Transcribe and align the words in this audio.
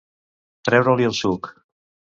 Treure-li 0.69 1.07
el 1.11 1.17
suc. 1.21 1.55